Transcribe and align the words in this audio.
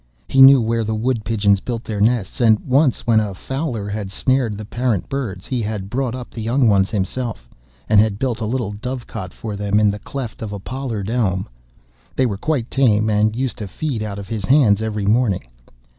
He 0.27 0.41
knew 0.41 0.59
where 0.59 0.83
the 0.83 0.95
wood 0.95 1.23
pigeons 1.23 1.59
built 1.59 1.83
their 1.83 2.01
nests, 2.01 2.41
and 2.41 2.59
once 2.61 3.05
when 3.05 3.19
a 3.19 3.35
fowler 3.35 3.87
had 3.87 4.09
snared 4.09 4.57
the 4.57 4.65
parent 4.65 5.07
birds, 5.07 5.45
he 5.45 5.61
had 5.61 5.91
brought 5.91 6.15
up 6.15 6.31
the 6.31 6.41
young 6.41 6.67
ones 6.67 6.89
himself, 6.89 7.47
and 7.87 7.99
had 7.99 8.17
built 8.17 8.39
a 8.41 8.45
little 8.47 8.71
dovecot 8.71 9.31
for 9.31 9.55
them 9.55 9.79
in 9.79 9.91
the 9.91 9.99
cleft 9.99 10.41
of 10.41 10.51
a 10.53 10.59
pollard 10.59 11.07
elm. 11.11 11.47
They 12.15 12.25
were 12.25 12.37
quite 12.37 12.71
tame, 12.71 13.11
and 13.11 13.35
used 13.35 13.59
to 13.59 13.67
feed 13.67 14.01
out 14.01 14.17
of 14.17 14.27
his 14.27 14.45
hands 14.45 14.81
every 14.81 15.05
morning. 15.05 15.43